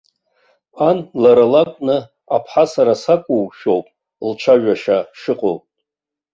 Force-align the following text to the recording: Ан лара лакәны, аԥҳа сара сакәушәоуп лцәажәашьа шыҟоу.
Ан 0.89 0.97
лара 1.21 1.45
лакәны, 1.53 1.97
аԥҳа 2.35 2.65
сара 2.73 2.93
сакәушәоуп 3.01 3.85
лцәажәашьа 4.29 4.97
шыҟоу. 5.19 5.57